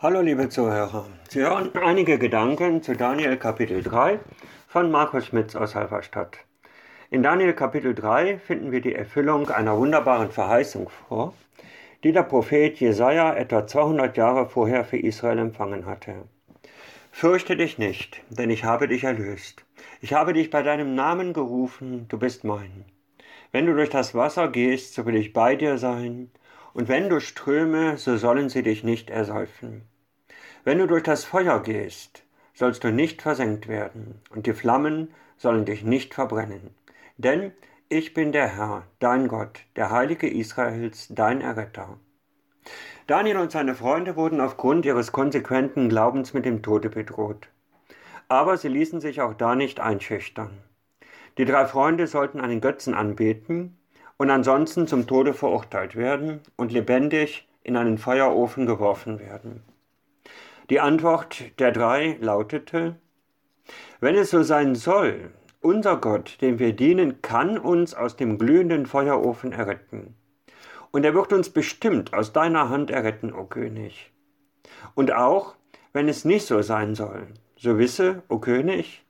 Hallo 0.00 0.20
liebe 0.20 0.48
Zuhörer, 0.48 1.06
Sie 1.28 1.40
hören 1.40 1.72
einige 1.74 2.20
Gedanken 2.20 2.84
zu 2.84 2.94
Daniel 2.94 3.36
Kapitel 3.36 3.82
3 3.82 4.20
von 4.68 4.92
Markus 4.92 5.26
Schmitz 5.26 5.56
aus 5.56 5.74
Halberstadt. 5.74 6.38
In 7.10 7.24
Daniel 7.24 7.52
Kapitel 7.52 7.96
3 7.96 8.38
finden 8.38 8.70
wir 8.70 8.80
die 8.80 8.94
Erfüllung 8.94 9.50
einer 9.50 9.76
wunderbaren 9.76 10.30
Verheißung 10.30 10.88
vor, 10.88 11.34
die 12.04 12.12
der 12.12 12.22
Prophet 12.22 12.78
Jesaja 12.78 13.34
etwa 13.34 13.66
200 13.66 14.16
Jahre 14.16 14.48
vorher 14.48 14.84
für 14.84 14.98
Israel 14.98 15.38
empfangen 15.38 15.84
hatte. 15.84 16.14
Fürchte 17.10 17.56
dich 17.56 17.78
nicht, 17.78 18.22
denn 18.30 18.50
ich 18.50 18.62
habe 18.62 18.86
dich 18.86 19.02
erlöst. 19.02 19.64
Ich 20.00 20.12
habe 20.12 20.32
dich 20.32 20.50
bei 20.50 20.62
deinem 20.62 20.94
Namen 20.94 21.32
gerufen, 21.32 22.06
du 22.06 22.20
bist 22.20 22.44
mein. 22.44 22.84
Wenn 23.50 23.66
du 23.66 23.74
durch 23.74 23.90
das 23.90 24.14
Wasser 24.14 24.46
gehst, 24.46 24.94
so 24.94 25.06
will 25.06 25.16
ich 25.16 25.32
bei 25.32 25.56
dir 25.56 25.76
sein, 25.76 26.30
und 26.78 26.86
wenn 26.86 27.08
du 27.08 27.18
Ströme, 27.18 27.96
so 27.96 28.16
sollen 28.16 28.48
sie 28.48 28.62
dich 28.62 28.84
nicht 28.84 29.10
ersäufen. 29.10 29.82
Wenn 30.62 30.78
du 30.78 30.86
durch 30.86 31.02
das 31.02 31.24
Feuer 31.24 31.60
gehst, 31.60 32.22
sollst 32.54 32.84
du 32.84 32.92
nicht 32.92 33.20
versenkt 33.20 33.66
werden, 33.66 34.20
und 34.30 34.46
die 34.46 34.52
Flammen 34.52 35.12
sollen 35.38 35.64
dich 35.64 35.82
nicht 35.82 36.14
verbrennen. 36.14 36.76
Denn 37.16 37.50
ich 37.88 38.14
bin 38.14 38.30
der 38.30 38.46
Herr, 38.46 38.84
dein 39.00 39.26
Gott, 39.26 39.58
der 39.74 39.90
Heilige 39.90 40.28
Israels, 40.28 41.08
dein 41.10 41.40
Erretter. 41.40 41.98
Daniel 43.08 43.38
und 43.38 43.50
seine 43.50 43.74
Freunde 43.74 44.14
wurden 44.14 44.40
aufgrund 44.40 44.86
ihres 44.86 45.10
konsequenten 45.10 45.88
Glaubens 45.88 46.32
mit 46.32 46.44
dem 46.44 46.62
Tode 46.62 46.90
bedroht. 46.90 47.48
Aber 48.28 48.56
sie 48.56 48.68
ließen 48.68 49.00
sich 49.00 49.20
auch 49.20 49.34
da 49.34 49.56
nicht 49.56 49.80
einschüchtern. 49.80 50.56
Die 51.38 51.44
drei 51.44 51.66
Freunde 51.66 52.06
sollten 52.06 52.40
einen 52.40 52.60
Götzen 52.60 52.94
anbeten 52.94 53.77
und 54.18 54.30
ansonsten 54.30 54.86
zum 54.86 55.06
Tode 55.06 55.32
verurteilt 55.32 55.96
werden 55.96 56.40
und 56.56 56.72
lebendig 56.72 57.48
in 57.62 57.76
einen 57.76 57.98
Feuerofen 57.98 58.66
geworfen 58.66 59.18
werden. 59.18 59.62
Die 60.70 60.80
Antwort 60.80 61.58
der 61.58 61.72
drei 61.72 62.18
lautete, 62.20 62.96
wenn 64.00 64.16
es 64.16 64.30
so 64.30 64.42
sein 64.42 64.74
soll, 64.74 65.30
unser 65.60 65.96
Gott, 65.96 66.38
dem 66.40 66.58
wir 66.58 66.74
dienen, 66.74 67.22
kann 67.22 67.58
uns 67.58 67.94
aus 67.94 68.16
dem 68.16 68.38
glühenden 68.38 68.86
Feuerofen 68.86 69.52
erretten. 69.52 70.14
Und 70.90 71.04
er 71.04 71.14
wird 71.14 71.32
uns 71.32 71.50
bestimmt 71.50 72.14
aus 72.14 72.32
deiner 72.32 72.68
Hand 72.68 72.90
erretten, 72.90 73.32
o 73.32 73.44
König. 73.44 74.12
Und 74.94 75.12
auch, 75.12 75.54
wenn 75.92 76.08
es 76.08 76.24
nicht 76.24 76.46
so 76.46 76.62
sein 76.62 76.94
soll, 76.94 77.28
so 77.56 77.78
wisse, 77.78 78.22
o 78.28 78.38
König, 78.38 79.04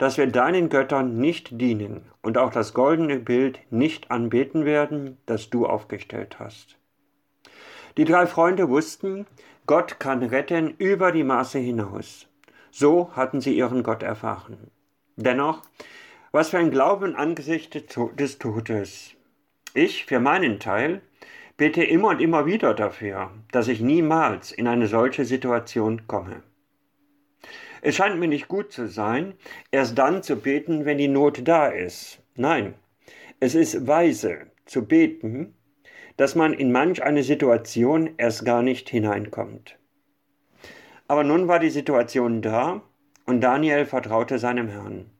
dass 0.00 0.16
wir 0.16 0.26
deinen 0.26 0.70
Göttern 0.70 1.18
nicht 1.18 1.60
dienen 1.60 2.06
und 2.22 2.38
auch 2.38 2.50
das 2.50 2.72
goldene 2.72 3.18
Bild 3.18 3.60
nicht 3.68 4.10
anbeten 4.10 4.64
werden, 4.64 5.18
das 5.26 5.50
du 5.50 5.66
aufgestellt 5.66 6.38
hast. 6.38 6.78
Die 7.98 8.06
drei 8.06 8.26
Freunde 8.26 8.70
wussten, 8.70 9.26
Gott 9.66 10.00
kann 10.00 10.22
retten 10.22 10.74
über 10.78 11.12
die 11.12 11.22
Maße 11.22 11.58
hinaus. 11.58 12.26
So 12.70 13.10
hatten 13.14 13.42
sie 13.42 13.54
ihren 13.54 13.82
Gott 13.82 14.02
erfahren. 14.02 14.70
Dennoch, 15.16 15.60
was 16.32 16.48
für 16.48 16.58
ein 16.58 16.70
Glauben 16.70 17.14
angesichts 17.14 17.76
des 18.16 18.38
Todes. 18.38 19.10
Ich, 19.74 20.06
für 20.06 20.18
meinen 20.18 20.60
Teil, 20.60 21.02
bete 21.58 21.84
immer 21.84 22.08
und 22.08 22.22
immer 22.22 22.46
wieder 22.46 22.72
dafür, 22.72 23.32
dass 23.52 23.68
ich 23.68 23.82
niemals 23.82 24.50
in 24.50 24.66
eine 24.66 24.86
solche 24.86 25.26
Situation 25.26 26.06
komme. 26.06 26.42
Es 27.82 27.96
scheint 27.96 28.18
mir 28.18 28.28
nicht 28.28 28.48
gut 28.48 28.72
zu 28.72 28.88
sein, 28.88 29.34
erst 29.70 29.96
dann 29.98 30.22
zu 30.22 30.36
beten, 30.36 30.84
wenn 30.84 30.98
die 30.98 31.08
Not 31.08 31.46
da 31.46 31.68
ist. 31.68 32.22
Nein, 32.36 32.74
es 33.40 33.54
ist 33.54 33.86
weise 33.86 34.50
zu 34.66 34.86
beten, 34.86 35.54
dass 36.16 36.34
man 36.34 36.52
in 36.52 36.72
manch 36.72 37.02
eine 37.02 37.22
Situation 37.22 38.10
erst 38.18 38.44
gar 38.44 38.62
nicht 38.62 38.90
hineinkommt. 38.90 39.78
Aber 41.08 41.24
nun 41.24 41.48
war 41.48 41.58
die 41.58 41.70
Situation 41.70 42.42
da 42.42 42.82
und 43.26 43.40
Daniel 43.40 43.86
vertraute 43.86 44.38
seinem 44.38 44.68
Herrn. 44.68 45.10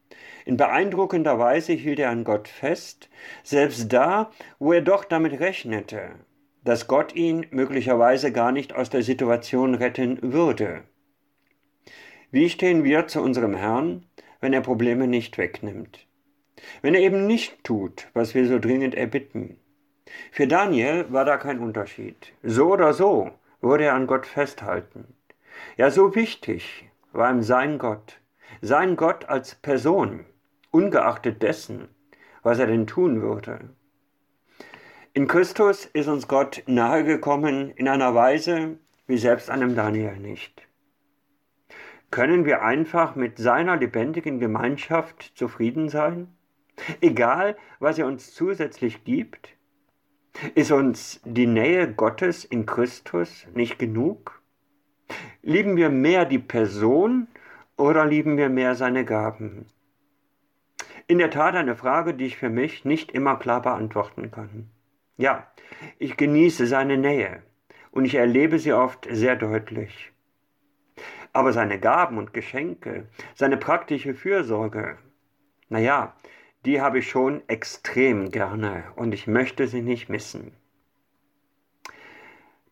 In 0.44 0.56
beeindruckender 0.56 1.38
Weise 1.38 1.72
hielt 1.72 1.98
er 1.98 2.11
an 2.11 2.25
Gott 2.25 2.48
fest, 2.48 3.09
selbst 3.43 3.93
da, 3.93 4.31
wo 4.59 4.72
er 4.72 4.82
doch 4.82 5.04
damit 5.04 5.41
rechnete, 5.41 6.10
dass 6.65 6.87
Gott 6.87 7.15
ihn 7.15 7.47
möglicherweise 7.50 8.32
gar 8.32 8.53
nicht 8.53 8.75
aus 8.75 8.91
der 8.91 9.03
Situation 9.03 9.75
retten 9.75 10.19
würde. 10.32 10.84
Wie 12.33 12.49
stehen 12.49 12.85
wir 12.85 13.09
zu 13.09 13.23
unserem 13.23 13.57
Herrn, 13.57 14.05
wenn 14.41 14.53
er 14.53 14.61
Probleme 14.61 15.09
nicht 15.09 15.37
wegnimmt? 15.37 16.07
Wenn 16.81 16.95
er 16.95 17.01
eben 17.01 17.27
nicht 17.27 17.65
tut, 17.65 18.07
was 18.15 18.37
wir 18.37 18.47
so 18.47 18.61
dringend 18.61 18.95
erbitten? 18.95 19.57
Für 20.31 20.47
Daniel 20.47 21.07
war 21.13 21.25
da 21.25 21.39
kein 21.39 21.59
Unterschied. 21.59 22.33
So 22.45 22.73
oder 22.73 22.93
so 22.93 23.31
würde 23.61 23.87
er 23.87 23.95
an 23.95 24.07
Gott 24.07 24.27
festhalten. 24.27 25.13
Ja, 25.77 25.91
so 25.91 26.15
wichtig 26.15 26.89
war 27.13 27.33
ihm 27.33 27.43
sein 27.43 27.79
Gott, 27.79 28.21
sein 28.62 28.95
Gott 28.95 29.25
als 29.25 29.57
Person, 29.57 30.25
ungeachtet 30.71 31.43
dessen, 31.43 31.89
was 32.45 32.61
er 32.61 32.69
denn 32.69 32.87
tun 32.87 33.23
würde. 33.23 33.71
In 35.15 35.27
Christus 35.27 35.87
ist 35.87 36.07
uns 36.07 36.29
Gott 36.29 36.62
nahegekommen 36.67 37.73
in 37.73 37.89
einer 37.89 38.15
Weise 38.15 38.79
wie 39.09 39.19
selbst 39.19 39.51
einem 39.51 39.75
Daniel 39.75 40.17
nicht 40.17 40.69
können 42.10 42.44
wir 42.44 42.62
einfach 42.62 43.15
mit 43.15 43.38
seiner 43.38 43.76
lebendigen 43.76 44.41
Gemeinschaft 44.41 45.32
zufrieden 45.37 45.88
sein? 45.88 46.28
Egal, 47.00 47.56
was 47.78 47.98
er 47.98 48.06
uns 48.06 48.34
zusätzlich 48.34 49.04
gibt? 49.04 49.56
Ist 50.54 50.72
uns 50.72 51.20
die 51.25 51.47
Nähe 51.47 51.93
Gottes 51.93 52.44
in 52.44 52.66
Christus 52.66 53.47
nicht 53.54 53.78
genug? 53.78 54.41
Lieben 55.43 55.76
wir 55.76 55.91
mehr 55.91 56.25
die 56.25 56.38
Person 56.38 57.28
oder 57.76 58.06
lieben 58.06 58.37
wir 58.37 58.49
mehr 58.49 58.75
seine 58.75 59.04
Gaben? 59.04 59.66
In 61.06 61.19
der 61.19 61.31
Tat 61.31 61.56
eine 61.56 61.75
Frage, 61.75 62.15
die 62.15 62.26
ich 62.26 62.37
für 62.37 62.50
mich 62.50 62.84
nicht 62.84 63.10
immer 63.10 63.37
klar 63.37 63.62
beantworten 63.62 64.31
kann. 64.31 64.70
Ja, 65.16 65.50
ich 65.99 66.16
genieße 66.16 66.66
seine 66.66 66.97
Nähe 66.97 67.43
und 67.91 68.04
ich 68.04 68.15
erlebe 68.15 68.59
sie 68.59 68.72
oft 68.72 69.09
sehr 69.10 69.37
deutlich. 69.37 70.09
Aber 71.33 71.53
seine 71.53 71.79
Gaben 71.79 72.19
und 72.19 72.33
Geschenke, 72.33 73.07
seine 73.35 73.57
praktische 73.57 74.15
Fürsorge, 74.15 74.99
naja, 75.69 76.15
die 76.65 76.81
habe 76.81 76.99
ich 76.99 77.09
schon 77.09 77.43
extrem 77.49 78.31
gerne 78.31 78.85
und 78.97 79.13
ich 79.13 79.27
möchte 79.27 79.69
sie 79.69 79.83
nicht 79.83 80.09
missen. 80.09 80.53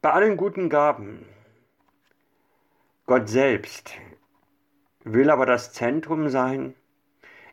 Bei 0.02 0.12
allen 0.12 0.36
guten 0.36 0.68
Gaben, 0.68 1.24
Gott 3.06 3.28
selbst 3.28 3.94
will 5.04 5.30
aber 5.30 5.46
das 5.46 5.72
Zentrum 5.72 6.28
sein. 6.28 6.74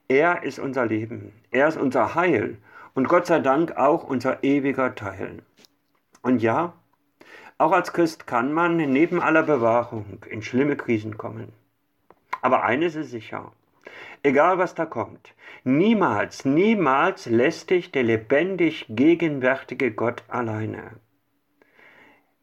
Er 0.07 0.43
ist 0.43 0.59
unser 0.59 0.85
Leben, 0.85 1.33
er 1.51 1.67
ist 1.67 1.77
unser 1.77 2.15
Heil 2.15 2.57
und 2.93 3.07
Gott 3.07 3.27
sei 3.27 3.39
Dank 3.39 3.77
auch 3.77 4.03
unser 4.03 4.43
ewiger 4.43 4.95
Teil. 4.95 5.43
Und 6.21 6.41
ja, 6.41 6.73
auch 7.57 7.71
als 7.71 7.93
Christ 7.93 8.27
kann 8.27 8.51
man 8.51 8.77
neben 8.77 9.21
aller 9.21 9.43
Bewahrung 9.43 10.23
in 10.29 10.41
schlimme 10.41 10.75
Krisen 10.75 11.17
kommen. 11.17 11.53
Aber 12.41 12.63
eines 12.63 12.95
ist 12.95 13.11
sicher, 13.11 13.53
egal 14.23 14.57
was 14.57 14.75
da 14.75 14.85
kommt, 14.85 15.33
niemals, 15.63 16.45
niemals 16.45 17.27
lässt 17.27 17.69
dich 17.69 17.91
der 17.91 18.03
lebendig 18.03 18.85
gegenwärtige 18.89 19.91
Gott 19.91 20.23
alleine. 20.27 20.99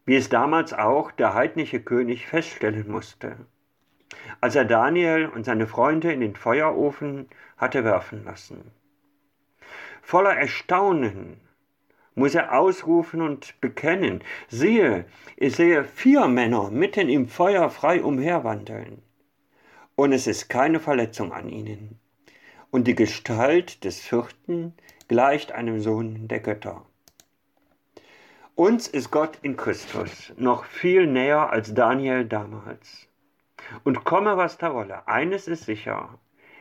Wie 0.04 0.16
es 0.16 0.28
damals 0.28 0.72
auch 0.72 1.12
der 1.12 1.34
heidnische 1.34 1.80
König 1.80 2.26
feststellen 2.26 2.90
musste, 2.90 3.36
als 4.40 4.56
er 4.56 4.64
Daniel 4.64 5.28
und 5.28 5.44
seine 5.44 5.66
Freunde 5.66 6.12
in 6.12 6.20
den 6.20 6.36
Feuerofen 6.36 7.28
hatte 7.56 7.84
werfen 7.84 8.24
lassen. 8.24 8.72
Voller 10.00 10.34
Erstaunen 10.34 11.40
muss 12.14 12.34
er 12.34 12.58
ausrufen 12.58 13.22
und 13.22 13.60
bekennen, 13.60 14.22
siehe, 14.48 15.06
ich 15.36 15.56
sehe 15.56 15.84
vier 15.84 16.28
Männer 16.28 16.70
mitten 16.70 17.08
im 17.08 17.28
Feuer 17.28 17.70
frei 17.70 18.02
umherwandeln, 18.02 19.02
und 19.96 20.12
es 20.12 20.26
ist 20.26 20.48
keine 20.48 20.80
Verletzung 20.80 21.32
an 21.32 21.48
ihnen, 21.48 21.98
und 22.70 22.86
die 22.86 22.94
Gestalt 22.94 23.84
des 23.84 24.00
vierten 24.00 24.74
gleicht 25.08 25.52
einem 25.52 25.80
Sohn 25.80 26.28
der 26.28 26.40
Götter. 26.40 26.84
Uns 28.54 28.86
ist 28.86 29.10
Gott 29.10 29.38
in 29.42 29.56
Christus 29.56 30.32
noch 30.36 30.64
viel 30.64 31.06
näher 31.06 31.50
als 31.50 31.72
Daniel 31.72 32.26
damals. 32.26 33.08
Und 33.82 34.04
komme, 34.04 34.36
was 34.36 34.58
da 34.58 34.74
wolle, 34.74 35.08
eines 35.08 35.48
ist 35.48 35.64
sicher, 35.64 36.18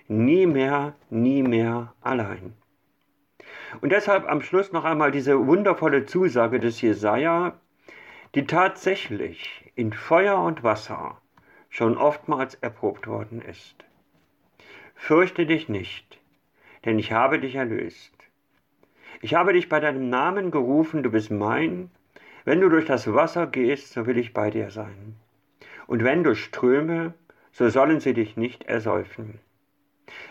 nie 0.07 0.45
mehr, 0.45 0.95
nie 1.09 1.43
mehr 1.43 1.93
allein. 2.01 2.53
Und 3.79 3.91
deshalb 3.91 4.27
am 4.29 4.41
Schluss 4.41 4.71
noch 4.71 4.83
einmal 4.83 5.11
diese 5.11 5.47
wundervolle 5.47 6.05
Zusage 6.05 6.59
des 6.59 6.81
Jesaja, 6.81 7.59
die 8.35 8.45
tatsächlich 8.45 9.71
in 9.75 9.93
Feuer 9.93 10.39
und 10.39 10.63
Wasser 10.63 11.21
schon 11.69 11.97
oftmals 11.97 12.55
erprobt 12.55 13.07
worden 13.07 13.41
ist. 13.41 13.75
Fürchte 14.95 15.45
dich 15.45 15.69
nicht, 15.69 16.19
denn 16.85 16.99
ich 16.99 17.11
habe 17.11 17.39
dich 17.39 17.55
erlöst. 17.55 18.13
Ich 19.21 19.35
habe 19.35 19.53
dich 19.53 19.69
bei 19.69 19.79
deinem 19.79 20.09
Namen 20.09 20.51
gerufen, 20.51 21.03
du 21.03 21.11
bist 21.11 21.31
mein. 21.31 21.91
Wenn 22.43 22.59
du 22.59 22.69
durch 22.69 22.85
das 22.85 23.13
Wasser 23.13 23.47
gehst, 23.47 23.93
so 23.93 24.05
will 24.05 24.17
ich 24.17 24.33
bei 24.33 24.49
dir 24.49 24.71
sein. 24.71 25.15
Und 25.87 26.03
wenn 26.03 26.23
du 26.23 26.35
Ströme, 26.35 27.13
so 27.51 27.69
sollen 27.69 27.99
sie 27.99 28.13
dich 28.13 28.37
nicht 28.37 28.63
ersäufen. 28.63 29.39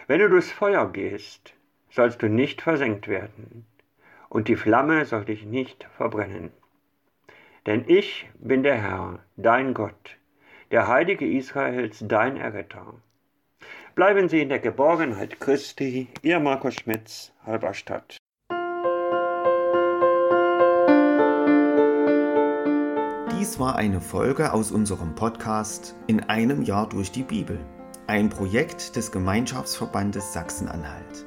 Wenn 0.07 0.21
du 0.21 0.29
durchs 0.29 0.51
Feuer 0.51 0.91
gehst, 0.91 1.55
sollst 1.91 2.23
du 2.23 2.29
nicht 2.29 2.63
versenkt 2.63 3.09
werden, 3.09 3.67
und 4.29 4.49
die 4.49 4.57
Flamme 4.57 5.05
soll 5.05 5.25
dich 5.25 5.45
nicht 5.45 5.85
verbrennen. 5.97 6.51
Denn 7.67 7.85
ich 7.87 8.29
bin 8.39 8.63
der 8.63 8.77
Herr, 8.77 9.19
dein 9.37 9.75
Gott, 9.75 10.17
der 10.71 10.89
Heilige 10.89 11.27
Israels, 11.27 12.03
dein 12.07 12.37
Erretter. 12.37 12.95
Bleiben 13.95 14.29
Sie 14.29 14.41
in 14.41 14.49
der 14.49 14.61
Geborgenheit 14.61 15.41
Christi, 15.41 16.09
Ihr 16.23 16.41
Markus 16.41 16.75
Schmitz, 16.75 17.33
Halberstadt. 17.45 18.17
Dies 23.39 23.59
war 23.59 23.77
eine 23.77 24.01
Folge 24.01 24.53
aus 24.53 24.71
unserem 24.71 25.15
Podcast 25.15 25.97
In 26.07 26.21
einem 26.25 26.63
Jahr 26.63 26.89
durch 26.89 27.11
die 27.11 27.25
Bibel, 27.25 27.59
ein 28.07 28.31
Projekt 28.31 28.97
des 28.97 29.11
Gemeinschaftsverbandes 29.11 30.33
Sachsen-Anhalt. 30.33 31.27